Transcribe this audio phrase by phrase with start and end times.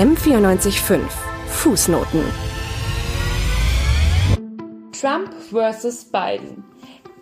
[0.00, 1.00] M945
[1.48, 2.22] Fußnoten
[4.98, 6.06] Trump vs.
[6.06, 6.64] Biden.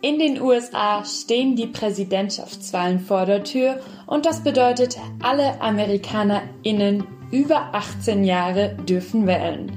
[0.00, 7.74] In den USA stehen die Präsidentschaftswahlen vor der Tür und das bedeutet, alle AmerikanerInnen über
[7.74, 9.72] 18 Jahre dürfen wählen.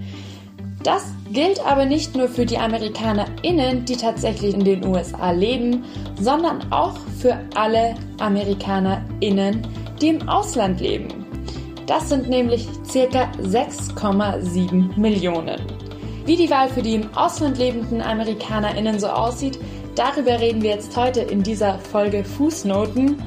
[0.84, 5.86] Das gilt aber nicht nur für die AmerikanerInnen, die tatsächlich in den USA leben,
[6.20, 9.68] sondern auch für alle AmerikanerInnen,
[10.00, 11.21] die im Ausland leben.
[11.88, 13.32] Das sind nämlich ca.
[13.42, 15.60] 6,7 Millionen.
[16.26, 19.60] Wie die Wahl für die im Ausland lebenden AmerikanerInnen so aussieht,
[19.96, 23.22] darüber reden wir jetzt heute in dieser Folge Fußnoten.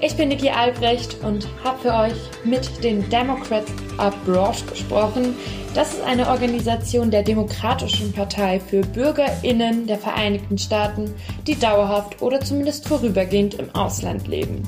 [0.00, 5.34] Ich bin Niki Albrecht und habe für euch mit den Democrats Abroad gesprochen.
[5.74, 11.12] Das ist eine Organisation der Demokratischen Partei für BürgerInnen der Vereinigten Staaten,
[11.46, 14.62] die dauerhaft oder zumindest vorübergehend im Ausland leben.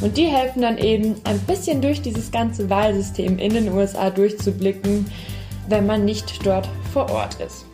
[0.00, 5.10] Und die helfen dann eben ein bisschen durch dieses ganze Wahlsystem in den USA durchzublicken,
[5.68, 7.64] wenn man nicht dort vor Ort ist.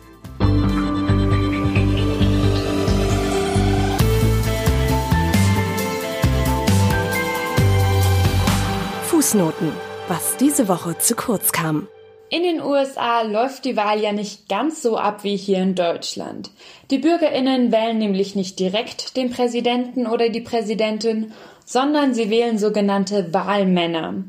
[9.07, 9.71] Fußnoten,
[10.07, 11.87] was diese Woche zu kurz kam.
[12.29, 16.49] In den USA läuft die Wahl ja nicht ganz so ab wie hier in Deutschland.
[16.89, 21.31] Die Bürgerinnen wählen nämlich nicht direkt den Präsidenten oder die Präsidentin,
[21.65, 24.23] sondern sie wählen sogenannte Wahlmänner.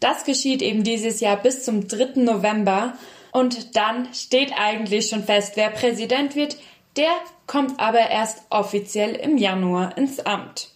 [0.00, 2.20] Das geschieht eben dieses Jahr bis zum 3.
[2.20, 2.94] November
[3.32, 6.56] und dann steht eigentlich schon fest, wer Präsident wird.
[6.96, 7.10] Der
[7.46, 10.70] kommt aber erst offiziell im Januar ins Amt.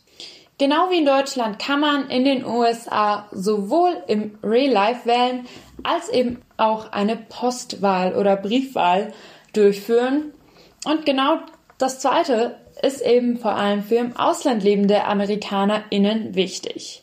[0.58, 5.46] Genau wie in Deutschland kann man in den USA sowohl im Real Life wählen
[5.82, 9.14] als eben auch eine Postwahl oder Briefwahl
[9.54, 10.34] durchführen.
[10.84, 11.38] Und genau
[11.78, 17.02] das zweite ist eben vor allem für im Ausland lebende AmerikanerInnen wichtig.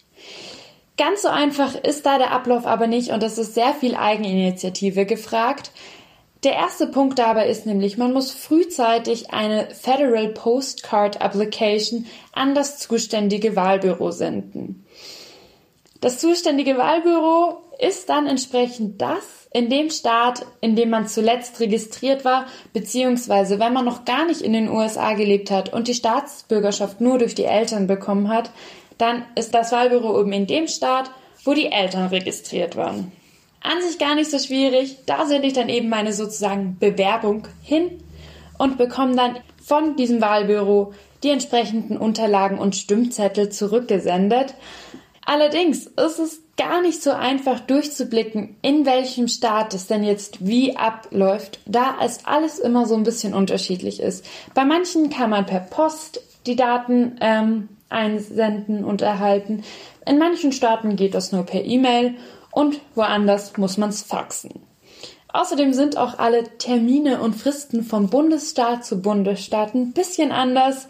[0.97, 5.05] Ganz so einfach ist da der Ablauf aber nicht und es ist sehr viel Eigeninitiative
[5.05, 5.71] gefragt.
[6.43, 12.79] Der erste Punkt dabei ist nämlich, man muss frühzeitig eine Federal Postcard Application an das
[12.79, 14.85] zuständige Wahlbüro senden.
[16.01, 22.23] Das zuständige Wahlbüro ist dann entsprechend das in dem Staat, in dem man zuletzt registriert
[22.23, 27.01] war, beziehungsweise wenn man noch gar nicht in den USA gelebt hat und die Staatsbürgerschaft
[27.01, 28.51] nur durch die Eltern bekommen hat,
[28.99, 31.09] dann ist das Wahlbüro eben in dem Staat,
[31.43, 33.11] wo die Eltern registriert waren.
[33.61, 34.97] An sich gar nicht so schwierig.
[35.07, 38.03] Da sende ich dann eben meine sozusagen Bewerbung hin
[38.59, 40.93] und bekomme dann von diesem Wahlbüro
[41.23, 44.53] die entsprechenden Unterlagen und Stimmzettel zurückgesendet.
[45.25, 50.75] Allerdings ist es gar nicht so einfach durchzublicken, in welchem Staat es denn jetzt wie
[50.75, 54.25] abläuft, da es alles immer so ein bisschen unterschiedlich ist.
[54.53, 59.63] Bei manchen kann man per Post die Daten ähm, einsenden und erhalten.
[60.05, 62.15] In manchen Staaten geht das nur per E-Mail
[62.51, 64.61] und woanders muss man es faxen.
[65.31, 70.87] Außerdem sind auch alle Termine und Fristen vom Bundesstaat zu Bundesstaat ein bisschen anders.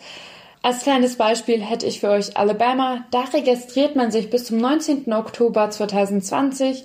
[0.68, 3.06] Als kleines Beispiel hätte ich für euch Alabama.
[3.10, 5.14] Da registriert man sich bis zum 19.
[5.14, 6.84] Oktober 2020,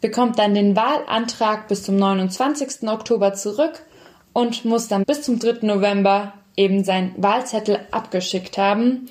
[0.00, 2.88] bekommt dann den Wahlantrag bis zum 29.
[2.88, 3.84] Oktober zurück
[4.32, 5.64] und muss dann bis zum 3.
[5.64, 9.08] November eben seinen Wahlzettel abgeschickt haben.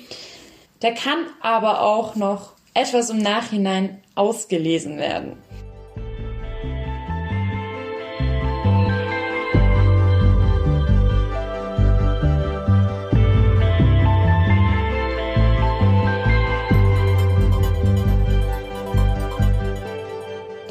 [0.82, 5.38] Der kann aber auch noch etwas im Nachhinein ausgelesen werden.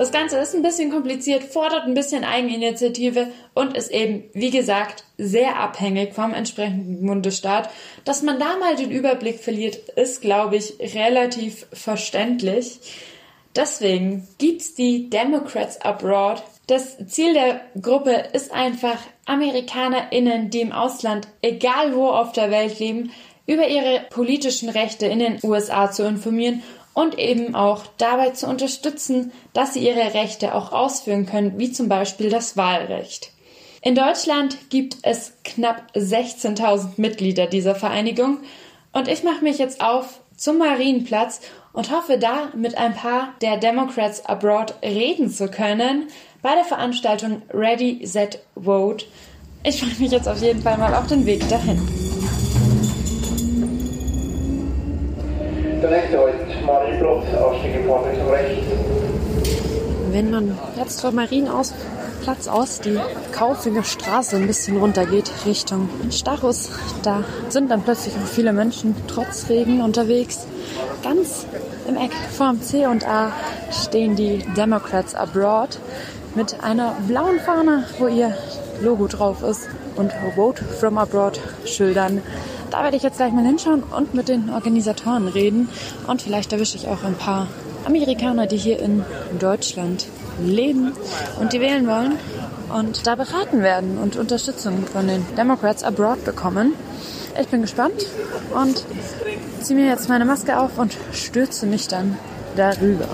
[0.01, 5.03] Das Ganze ist ein bisschen kompliziert, fordert ein bisschen Eigeninitiative und ist eben, wie gesagt,
[5.19, 7.69] sehr abhängig vom entsprechenden Bundesstaat.
[8.03, 12.79] Dass man da mal den Überblick verliert, ist, glaube ich, relativ verständlich.
[13.55, 16.41] Deswegen gibt's die Democrats Abroad.
[16.65, 18.97] Das Ziel der Gruppe ist einfach,
[19.27, 23.11] AmerikanerInnen, die im Ausland, egal wo auf der Welt leben,
[23.45, 26.63] über ihre politischen Rechte in den USA zu informieren
[26.93, 31.89] und eben auch dabei zu unterstützen, dass sie ihre Rechte auch ausführen können, wie zum
[31.89, 33.31] Beispiel das Wahlrecht.
[33.81, 38.39] In Deutschland gibt es knapp 16.000 Mitglieder dieser Vereinigung
[38.93, 41.41] und ich mache mich jetzt auf zum Marienplatz
[41.73, 46.07] und hoffe da mit ein paar der Democrats Abroad reden zu können
[46.41, 49.05] bei der Veranstaltung Ready, Set, Vote.
[49.63, 51.79] Ich freue mich jetzt auf jeden Fall mal auf den Weg dahin.
[55.81, 56.19] Der nächste
[56.65, 57.25] Marienplatz.
[60.11, 61.73] Wenn man jetzt vor Marien aus
[62.85, 62.99] die
[63.31, 66.69] Kaufinger Straße ein bisschen runtergeht Richtung Stachus.
[67.01, 70.45] Da sind dann plötzlich auch viele Menschen trotz Regen unterwegs.
[71.03, 71.47] Ganz
[71.87, 73.31] im Eck vorm C und A
[73.71, 75.79] stehen die Democrats Abroad
[76.35, 78.35] mit einer blauen Fahne, wo ihr
[78.81, 82.21] Logo drauf ist und Vote from Abroad Schildern.
[82.71, 85.67] Da werde ich jetzt gleich mal hinschauen und mit den Organisatoren reden
[86.07, 87.47] und vielleicht erwische ich auch ein paar
[87.85, 89.03] Amerikaner, die hier in
[89.39, 90.07] Deutschland
[90.41, 90.93] leben
[91.39, 92.13] und die wählen wollen
[92.73, 96.73] und da beraten werden und Unterstützung von den Democrats Abroad bekommen.
[97.39, 98.05] Ich bin gespannt
[98.53, 98.85] und
[99.61, 102.17] ziehe mir jetzt meine Maske auf und stürze mich dann
[102.55, 103.07] darüber.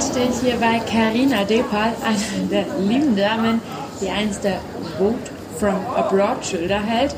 [0.00, 3.60] Jetzt stehe ich hier bei Karina Depal, einer der lieben Damen,
[4.00, 4.58] die eins der
[4.96, 5.18] Vote
[5.58, 7.14] from Abroad Schilder hält.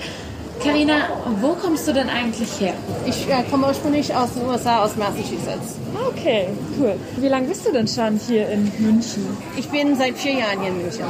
[0.61, 1.08] Karina,
[1.40, 2.75] wo kommst du denn eigentlich her?
[3.06, 5.76] Ich äh, komme ursprünglich aus den USA, aus Massachusetts.
[6.08, 6.49] Okay,
[6.79, 6.94] cool.
[7.19, 9.26] Wie lange bist du denn schon hier in München?
[9.56, 11.05] Ich bin seit vier Jahren hier in München.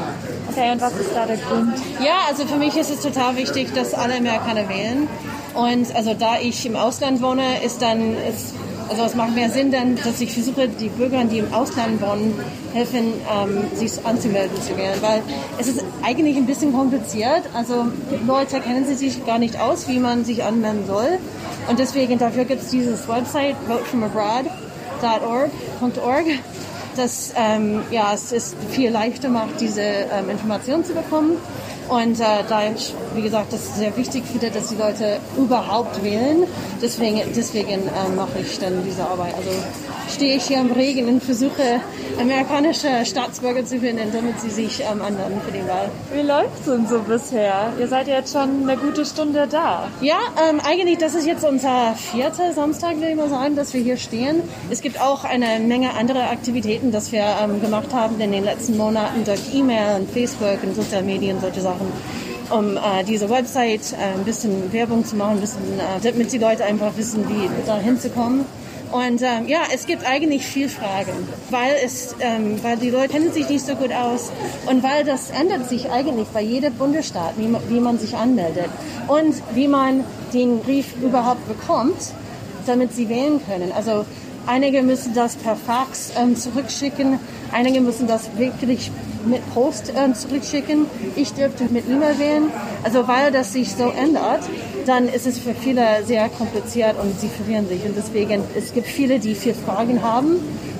[0.51, 1.75] Okay, und was ist da der Grund?
[2.05, 5.09] Ja, also für mich ist es total wichtig, dass alle Amerikaner wählen.
[5.55, 8.55] Und also da ich im Ausland wohne, ist dann ist
[8.93, 12.39] also es macht mehr Sinn dann, dass ich versuche, die Bürger, die im Ausland wohnen,
[12.75, 15.01] helfen, ähm, sich anzumelden zu werden.
[15.01, 15.23] Weil
[15.59, 17.45] es ist eigentlich ein bisschen kompliziert.
[17.55, 17.87] Also
[18.27, 21.19] Leute kennen sich gar nicht aus, wie man sich anmelden soll.
[21.71, 26.27] Und deswegen, dafür gibt es dieses Website, votefromabroad.org,
[26.95, 31.39] das ähm, ja, es ist viel leichter macht, diese ähm, Informationen zu bekommen.
[31.89, 32.63] Und äh, da
[33.15, 36.45] wie gesagt, das sehr wichtig finde, dass die Leute überhaupt wählen.
[36.81, 39.35] Deswegen, deswegen äh, mache ich dann diese Arbeit.
[39.37, 39.51] Also
[40.13, 41.81] stehe ich hier im Regen und versuche,
[42.21, 45.91] amerikanische Staatsbürger zu finden, damit sie sich ähm, anmelden für die Wahl.
[46.13, 47.73] Wie läuft es denn so bisher?
[47.79, 49.89] Ihr seid ja jetzt schon eine gute Stunde da.
[50.01, 50.19] Ja,
[50.49, 53.97] ähm, eigentlich, das ist jetzt unser vierter Samstag, würde ich mal sagen, dass wir hier
[53.97, 54.43] stehen.
[54.71, 58.77] Es gibt auch eine Menge andere Aktivitäten, das wir ähm, gemacht haben in den letzten
[58.77, 61.72] Monaten durch E-Mail und Facebook und Soziale Medien, solche Sachen
[62.51, 66.65] um äh, diese Website äh, ein bisschen Werbung zu machen, bisschen, äh, damit die Leute
[66.65, 68.45] einfach wissen, wie da hinzukommen.
[68.93, 71.13] Und ähm, ja, es gibt eigentlich viel Fragen,
[71.49, 74.31] weil, es, ähm, weil die Leute kennen sich nicht so gut aus
[74.67, 78.69] und weil das ändert sich eigentlich bei jedem Bundesstaat, wie man, wie man sich anmeldet
[79.09, 80.05] und wie man
[80.35, 82.13] den Brief überhaupt bekommt,
[82.67, 83.73] damit sie wählen können.
[83.73, 84.05] Also
[84.47, 87.19] einige müssen das per Fax ähm, zurückschicken,
[87.51, 88.91] einige müssen das wirklich
[89.27, 90.87] mit Post äh, zurückschicken.
[91.17, 92.53] Ich dürfte mit E-Mail wählen.
[92.83, 94.41] Also weil das sich so ändert,
[94.87, 97.85] dann ist es für viele sehr kompliziert und sie verwirren sich.
[97.85, 100.37] Und deswegen, es gibt viele, die viele Fragen haben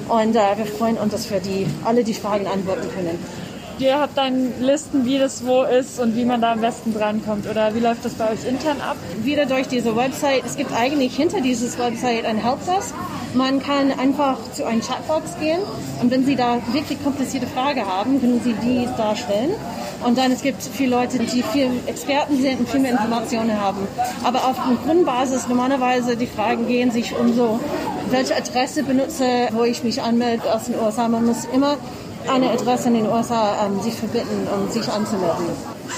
[0.09, 3.19] und äh, wir freuen uns, dass wir die, alle die Fragen antworten können.
[3.79, 7.49] Ihr habt dann Listen, wie das wo ist und wie man da am besten drankommt.
[7.51, 8.97] Oder wie läuft das bei euch intern ab?
[9.25, 10.45] Wieder durch diese Website.
[10.45, 12.95] Es gibt eigentlich hinter dieses Website ein Helpdesk.
[13.35, 15.61] Man kann einfach zu einem Chatbox gehen
[16.03, 19.53] und wenn Sie da wirklich komplizierte Fragen haben, können Sie die da stellen.
[20.05, 23.87] Und dann es gibt viele Leute, die viel Experten sind und viel mehr Informationen haben.
[24.25, 27.59] Aber auf Grundbasis normalerweise die Fragen gehen sich um so,
[28.11, 31.09] welche Adresse benutze, wo ich mich anmelde aus den USA.
[31.09, 31.77] Man muss immer
[32.29, 35.47] eine Adresse in den USA ähm, sich verbinden, um sich anzumelden.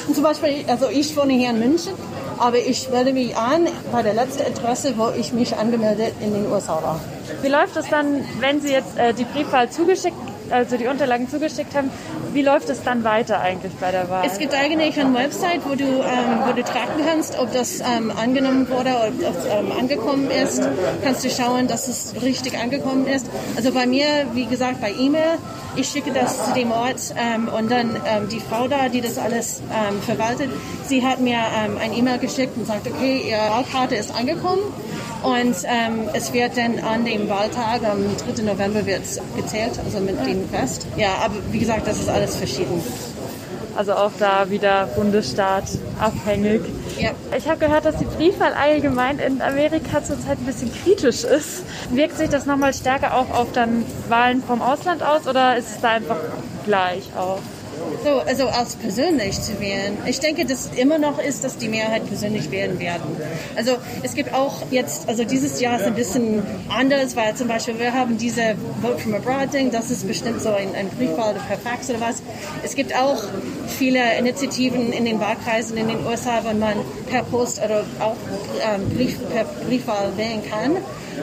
[0.07, 1.93] Und zum Beispiel, also ich wohne hier in München,
[2.39, 6.51] aber ich melde mich an bei der letzten Adresse, wo ich mich angemeldet in den
[6.51, 7.01] USA war.
[7.43, 10.17] Wie läuft es dann, wenn Sie jetzt äh, die Briefwahl zugeschickt,
[10.51, 11.91] also die Unterlagen zugeschickt haben?
[12.33, 14.25] Wie läuft es dann weiter eigentlich bei der Wahl?
[14.27, 18.11] Es gibt eigentlich eine Website, wo du, ähm, wo du tracken kannst, ob das ähm,
[18.11, 20.63] angenommen wurde oder ob das ähm, angekommen ist.
[21.03, 23.27] Kannst du schauen, dass es richtig angekommen ist.
[23.57, 25.39] Also bei mir, wie gesagt, bei E-Mail,
[25.77, 29.19] ich schicke das zu dem Ort ähm, und dann ähm, die Frau da, die das
[29.19, 30.51] alles ähm, verwaltet,
[30.87, 31.39] sie hat mir
[31.81, 34.63] ein E-Mail geschickt und sagt, okay, ihre Wahlkarte ist angekommen.
[35.25, 38.05] Und ähm, es wird dann an dem Wahltag, am
[38.35, 38.43] 3.
[38.43, 39.03] November, wird
[39.35, 40.87] gezählt, also mit dem Fest.
[40.99, 42.83] Ja, aber wie gesagt, das ist alles verschieden.
[43.75, 45.65] Also auch da wieder Bundesstaat
[45.99, 46.61] abhängig.
[46.99, 47.11] Ja.
[47.37, 51.65] Ich habe gehört, dass die Briefwahl allgemein in Amerika zurzeit ein bisschen kritisch ist.
[51.91, 55.81] Wirkt sich das nochmal stärker auch auf dann Wahlen vom Ausland aus oder ist es
[55.81, 56.19] da einfach
[56.67, 57.41] gleich auch?
[58.05, 59.97] So, also als persönlich zu wählen.
[60.07, 63.17] Ich denke, dass immer noch ist, dass die Mehrheit persönlich wählen werden.
[63.57, 67.79] Also es gibt auch jetzt, also dieses Jahr ist ein bisschen anders, weil zum Beispiel
[67.79, 71.59] wir haben diese Vote from Abroad Ding, das ist bestimmt so ein, ein Briefwahl per
[71.59, 72.23] Fax oder was.
[72.63, 73.23] Es gibt auch
[73.79, 76.77] viele Initiativen in den Wahlkreisen in den USA, wo man
[77.11, 78.17] per Post oder auch
[78.63, 80.77] ähm, Brief, per Briefwahl wählen kann.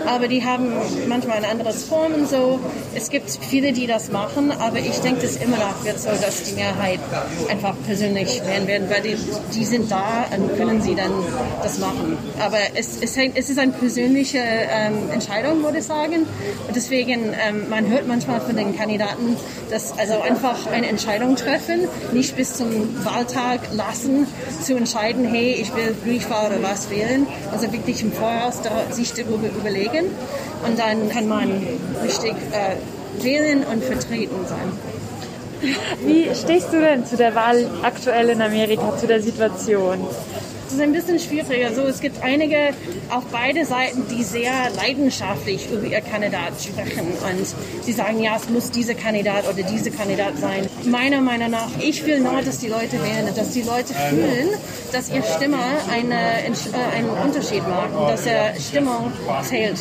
[0.05, 0.71] Aber die haben
[1.07, 2.59] manchmal ein anderes Form so.
[2.95, 6.43] Es gibt viele, die das machen, aber ich denke, es immer noch wird so, dass
[6.43, 6.99] die Mehrheit
[7.49, 9.17] einfach persönlich wählen werden, weil die,
[9.53, 11.11] die sind da und können sie dann
[11.61, 12.17] das machen.
[12.39, 16.25] Aber es, es, es ist eine persönliche ähm, Entscheidung, würde ich sagen.
[16.67, 19.35] Und deswegen, ähm, man hört manchmal von den Kandidaten,
[19.69, 21.81] dass also einfach eine Entscheidung treffen,
[22.13, 22.69] nicht bis zum
[23.05, 24.27] Wahltag lassen,
[24.63, 27.27] zu entscheiden, hey, ich will Briefwahl oder was wählen.
[27.51, 28.59] Also wirklich im Voraus
[28.91, 31.49] sich darüber überlegen und dann kann man
[32.03, 34.71] richtig äh, wählen und vertreten sein.
[36.05, 39.99] Wie stehst du denn zu der Wahl aktuell in Amerika, zu der Situation?
[40.71, 41.67] Es ist ein bisschen schwieriger.
[41.67, 42.69] Also es gibt einige
[43.09, 48.49] auf beide Seiten, die sehr leidenschaftlich über ihr Kandidat sprechen und sie sagen, ja, es
[48.49, 50.67] muss dieser Kandidat oder diese Kandidat sein.
[50.85, 54.49] Meiner Meinung nach, ich will nur, dass die Leute wählen, dass die Leute fühlen,
[54.93, 55.57] dass ihr Stimme
[55.91, 59.11] eine, äh, einen Unterschied macht und dass ihre Stimmung
[59.43, 59.77] zählt.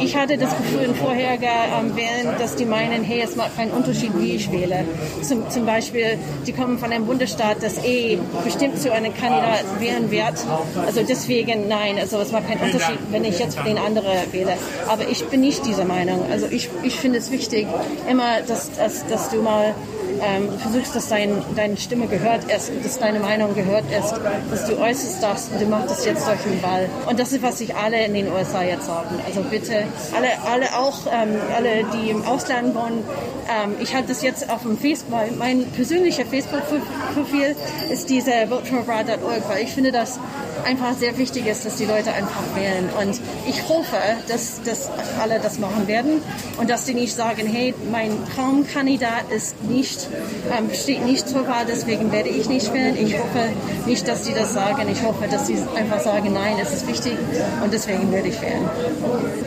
[0.00, 3.72] Ich hatte das Gefühl in vorheriger ähm, Wählen, dass die meinen, hey, es macht keinen
[3.72, 4.84] Unterschied, wie ich wähle.
[5.22, 10.11] Zum, zum Beispiel, die kommen von einem Bundesstaat, das eh bestimmt zu einem Kandidat wählen
[10.12, 10.38] wert.
[10.86, 14.54] Also deswegen nein, also es macht keinen Unterschied, wenn ich jetzt für den anderen wähle.
[14.88, 16.24] Aber ich bin nicht dieser Meinung.
[16.30, 17.66] Also ich, ich finde es wichtig,
[18.08, 19.74] immer, dass, dass, dass du mal
[20.22, 24.14] ähm, versuchst, dass dein, deine Stimme gehört ist, dass deine Meinung gehört ist,
[24.50, 26.88] dass du äußerst das und du machst das jetzt durch den Wahl.
[27.06, 29.20] Und das ist, was sich alle in den USA jetzt sagen.
[29.26, 33.04] Also bitte, alle, alle auch, ähm, alle, die im Ausland wohnen,
[33.48, 37.56] ähm, ich habe das jetzt auf dem Facebook, mein persönlicher Facebook-Profil
[37.90, 40.18] ist diese voteforabroad.org, weil ich finde, dass
[40.64, 42.88] einfach sehr wichtig ist, dass die Leute einfach wählen.
[43.00, 43.96] Und ich hoffe,
[44.28, 44.90] dass, dass
[45.20, 46.20] alle das machen werden
[46.58, 50.08] und dass die nicht sagen, hey, mein Traumkandidat ist nicht,
[50.56, 52.96] ähm, steht nicht zur Wahl, deswegen werde ich nicht wählen.
[52.96, 53.48] Ich hoffe
[53.86, 54.88] nicht, dass die das sagen.
[54.90, 57.14] Ich hoffe, dass sie einfach sagen, nein, es ist wichtig
[57.62, 58.68] und deswegen werde ich wählen.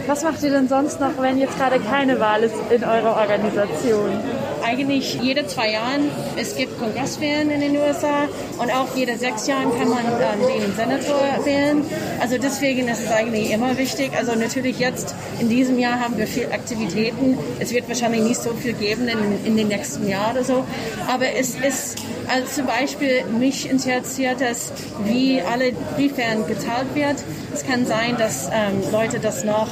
[0.07, 4.19] Was macht ihr denn sonst noch, wenn jetzt gerade keine Wahl ist in eurer Organisation?
[4.65, 5.85] Eigentlich jede zwei Jahre.
[6.35, 10.75] Es gibt Kongresswahlen in den USA und auch jede sechs Jahre kann man ähm, den
[10.75, 11.83] Senator wählen.
[12.19, 14.11] Also deswegen ist es eigentlich immer wichtig.
[14.17, 17.37] Also natürlich jetzt in diesem Jahr haben wir viel Aktivitäten.
[17.59, 20.65] Es wird wahrscheinlich nicht so viel geben in, in den nächsten Jahren oder so.
[21.07, 24.71] Aber es ist also zum Beispiel mich interessiert es,
[25.03, 27.17] wie alle Briefwahlen gezahlt wird.
[27.53, 29.69] Es kann sein, dass ähm, Leute das noch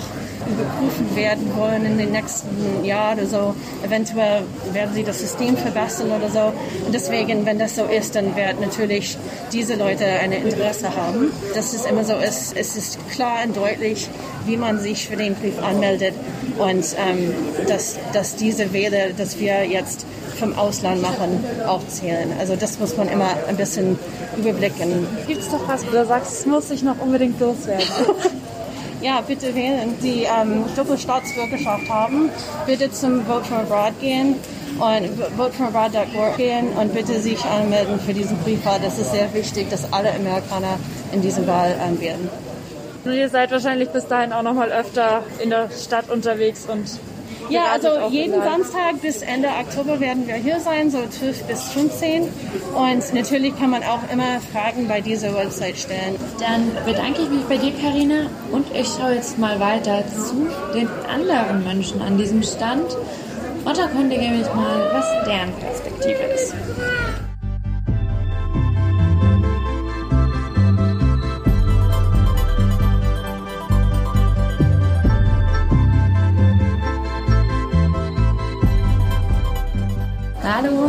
[0.47, 3.55] überprüfen werden wollen in den nächsten Jahren oder so.
[3.83, 6.53] Eventuell werden sie das System verbessern oder so.
[6.85, 9.17] Und deswegen, wenn das so ist, dann werden natürlich
[9.51, 11.31] diese Leute ein Interesse haben.
[11.55, 14.09] Dass es immer so ist, es ist klar und deutlich,
[14.45, 16.13] wie man sich für den Brief anmeldet
[16.57, 17.33] und ähm,
[17.67, 20.05] dass, dass diese Wähler, dass wir jetzt
[20.39, 22.33] vom Ausland machen, auch zählen.
[22.39, 23.97] Also das muss man immer ein bisschen
[24.37, 25.07] überblicken.
[25.27, 27.85] Gibt es doch was, wo du sagst, es muss sich noch unbedingt loswerden?
[29.03, 32.29] ja, bitte wählen, die ähm, Doppelstaatsbürgerschaft haben,
[32.65, 34.35] bitte zum Vote from Abroad gehen
[34.79, 38.79] und votefromabroad.org gehen und bitte sich anmelden für diesen Briefwahl.
[38.81, 40.79] Das ist sehr wichtig, dass alle Amerikaner
[41.11, 42.29] in diesem Wahl ähm, werden.
[43.03, 46.85] Und ihr seid wahrscheinlich bis dahin auch noch mal öfter in der Stadt unterwegs und
[47.49, 52.23] ja, also jeden Samstag bis Ende Oktober werden wir hier sein, so 12 bis 15.
[52.73, 56.15] Und natürlich kann man auch immer Fragen bei dieser Website stellen.
[56.39, 60.87] Dann bedanke ich mich bei dir, Karina, und ich schaue jetzt mal weiter zu den
[61.07, 62.95] anderen Menschen an diesem Stand
[63.65, 66.53] und erkundige mich mal, was deren Perspektive ist.
[80.55, 80.87] Hallo,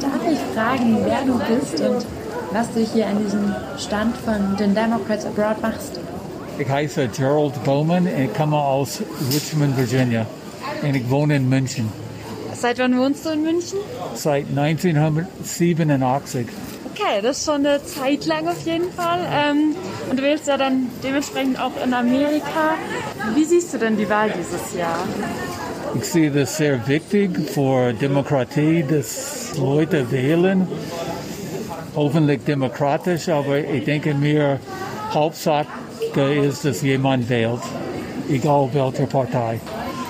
[0.00, 2.06] darf ich fragen, wer du bist und
[2.52, 6.00] was du hier an diesem Stand von den Democrats Abroad machst?
[6.58, 10.24] Ich heiße Gerald Bowman und komme aus Richmond, Virginia.
[10.80, 11.92] Und ich wohne in München.
[12.54, 13.78] Seit wann wohnst du in München?
[14.14, 16.46] Seit 1987.
[16.90, 19.20] Okay, das ist schon eine Zeit lang auf jeden Fall.
[19.30, 19.76] Ähm,
[20.08, 22.76] und du wählst ja dann dementsprechend auch in Amerika.
[23.34, 24.96] Wie siehst du denn die Wahl dieses Jahr?
[25.96, 30.66] Ich sehe das sehr wichtig für Demokratie, dass Leute wählen.
[31.94, 34.58] Hoffentlich demokratisch, aber ich denke mir,
[35.12, 35.66] Hauptsache
[36.42, 37.60] ist, dass jemand wählt,
[38.28, 39.60] egal welche Partei.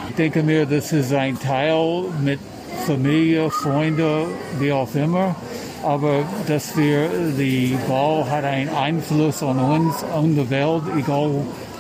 [0.09, 2.41] Ich denke mir, das ist ein Teil mit
[2.87, 4.27] Familie, Freunde,
[4.59, 5.35] wie auch immer.
[5.83, 11.31] Aber dass wir, die Wahl hat einen Einfluss an uns, an die Welt, egal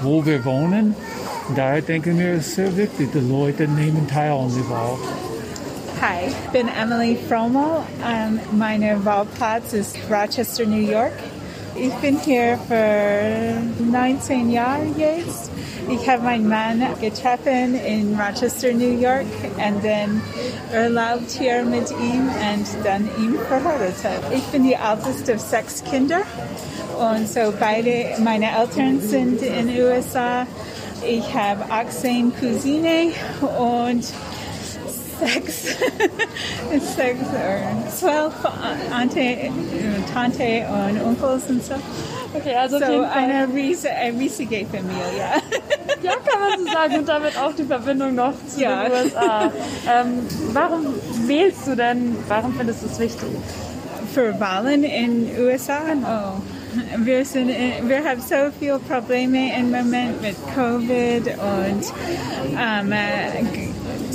[0.02, 0.94] wo wir wohnen.
[1.52, 4.96] Daher denke ich mir, es ist sehr wichtig, die Leute nehmen teil an der Wahl.
[6.00, 7.84] Hi, ich bin Emily Fromo.
[8.02, 11.12] Um, meine Wahlplatz ist Rochester, New York.
[11.76, 15.50] Ich bin hier für 19 Jahre jetzt.
[15.90, 20.22] Ich habe meinen Mann getroffen in Rochester, New York und dann
[20.72, 24.22] erlaubt hier mit ihm und dann ihm verheiratet.
[24.34, 26.22] Ich bin die älteste sechs Kinder
[26.98, 30.46] und so beide meine Eltern sind in den USA.
[31.06, 33.12] Ich habe 18 Cousine
[33.58, 34.04] und
[35.20, 35.62] sechs,
[36.96, 38.32] sechs oder zwölf
[38.92, 39.50] Ante,
[40.12, 41.74] Tante und Onkels und so.
[42.34, 45.42] Okay, also so eine riesige, eine riesige Familie.
[46.02, 46.98] Ja, kann man so sagen.
[46.98, 48.84] Und damit auch die Verbindung noch zu ja.
[48.84, 49.52] den USA.
[49.88, 50.86] Ähm, warum
[51.26, 52.16] wählst du denn?
[52.28, 53.28] Warum findest du es wichtig?
[54.12, 55.80] Für Wahlen in den USA?
[56.02, 56.53] Oh.
[56.98, 61.92] Wir, sind, wir haben so viele Probleme im Moment mit Covid und
[62.58, 62.94] ähm,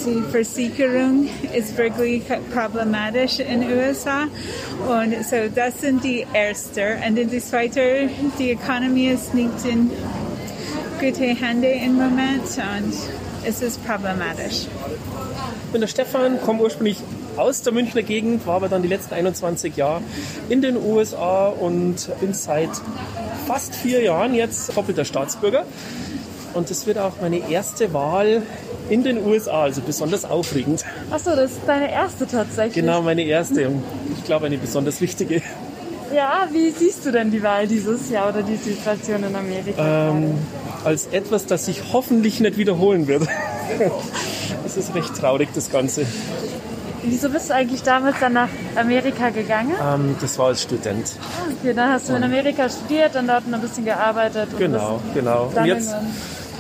[0.05, 2.23] die Versicherung ist wirklich
[2.53, 4.23] problematisch in den USA.
[4.87, 6.97] Und so das sind die erste.
[7.07, 9.91] Und dann die zweite, die Economy ist nicht in
[10.99, 12.93] gute Hände im Moment und
[13.45, 14.67] es ist problematisch.
[15.65, 17.01] Ich bin der Stefan, komme ursprünglich
[17.37, 20.01] aus der Münchner Gegend, war aber dann die letzten 21 Jahre
[20.49, 22.69] in den USA und bin seit
[23.47, 25.65] fast vier Jahren jetzt doppelter Staatsbürger.
[26.53, 28.41] Und das wird auch meine erste Wahl
[28.89, 30.83] in den USA, also besonders aufregend.
[31.11, 32.73] Achso, das ist deine erste tatsächlich.
[32.73, 33.83] Genau, meine erste und
[34.17, 35.41] ich glaube eine besonders wichtige.
[36.13, 40.09] Ja, wie siehst du denn die Wahl dieses Jahr oder die Situation in Amerika?
[40.09, 40.33] Ähm,
[40.83, 43.27] als etwas, das sich hoffentlich nicht wiederholen wird.
[44.65, 46.05] Es ist recht traurig, das Ganze.
[47.03, 49.73] Wieso bist du eigentlich damals dann nach Amerika gegangen?
[49.81, 51.15] Ähm, das war als Student.
[51.21, 54.49] Ah, okay, dann hast du in Amerika studiert, dann dort ein bisschen gearbeitet.
[54.59, 55.51] genau, genau.
[55.55, 55.95] Und jetzt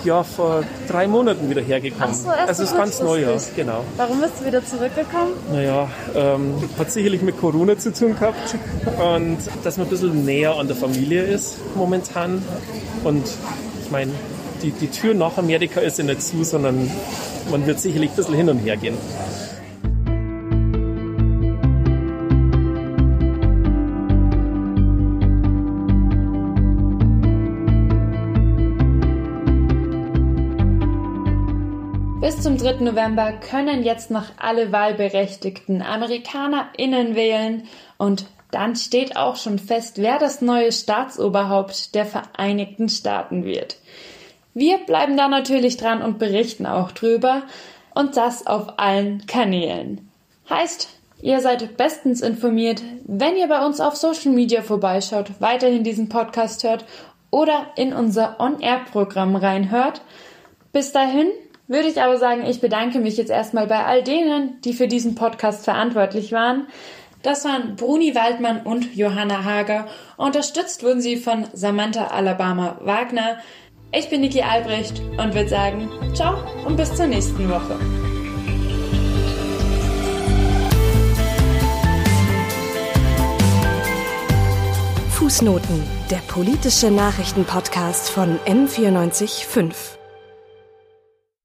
[0.05, 2.09] ja vor drei Monaten wieder hergekommen.
[2.09, 3.83] Ach so, erst also es ist ganz neu, ja, genau.
[3.97, 5.33] Warum bist du wieder zurückgekommen?
[5.51, 8.55] Naja, ähm, hat sicherlich mit Corona zu tun gehabt
[8.97, 12.41] und dass man ein bisschen näher an der Familie ist momentan.
[13.03, 13.25] Und
[13.89, 14.11] ich meine,
[14.61, 16.91] die, die Tür nach Amerika ist ja nicht zu, sondern
[17.49, 18.95] man wird sicherlich ein bisschen hin und her gehen.
[32.21, 32.83] Bis zum 3.
[32.83, 37.63] November können jetzt noch alle wahlberechtigten AmerikanerInnen wählen
[37.97, 43.77] und dann steht auch schon fest, wer das neue Staatsoberhaupt der Vereinigten Staaten wird.
[44.53, 47.43] Wir bleiben da natürlich dran und berichten auch drüber
[47.93, 50.09] und das auf allen Kanälen.
[50.49, 50.89] Heißt,
[51.21, 56.63] ihr seid bestens informiert, wenn ihr bei uns auf Social Media vorbeischaut, weiterhin diesen Podcast
[56.63, 56.85] hört
[57.29, 60.01] oder in unser On-Air-Programm reinhört.
[60.71, 61.27] Bis dahin
[61.67, 65.13] würde ich aber sagen, ich bedanke mich jetzt erstmal bei all denen, die für diesen
[65.13, 66.65] Podcast verantwortlich waren.
[67.21, 69.87] Das waren Bruni Waldmann und Johanna Hager.
[70.15, 73.39] Unterstützt wurden sie von Samantha Alabama Wagner.
[73.91, 77.77] Ich bin Niki Albrecht und würde sagen, ciao und bis zur nächsten Woche.
[85.11, 89.98] Fußnoten, der politische Nachrichtenpodcast von N945.